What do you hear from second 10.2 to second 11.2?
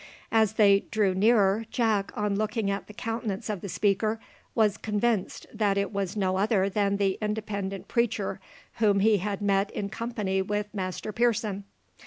with Master